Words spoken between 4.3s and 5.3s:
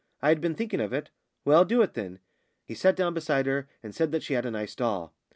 had a nice doll.